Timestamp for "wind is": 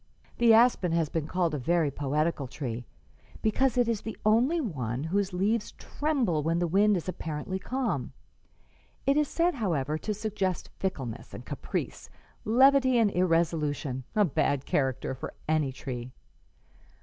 6.65-7.07